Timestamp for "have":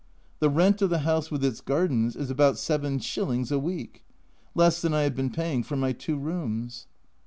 5.03-5.13